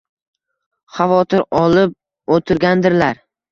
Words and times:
Xavotir 0.95 1.45
olib 1.61 1.95
o`tirgandirlar 2.39 3.25